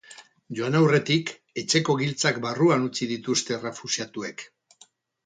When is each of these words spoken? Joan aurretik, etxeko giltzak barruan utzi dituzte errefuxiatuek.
Joan 0.59 0.77
aurretik, 0.77 1.33
etxeko 1.61 1.95
giltzak 1.99 2.39
barruan 2.47 2.87
utzi 2.87 3.09
dituzte 3.13 3.55
errefuxiatuek. 3.59 4.47